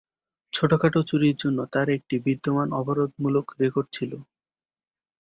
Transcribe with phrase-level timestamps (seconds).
[0.53, 4.11] ছোটখাটো চুরির জন্য তার একটি বিদ্যমান অপরাধমূলক রেকর্ড ছিল।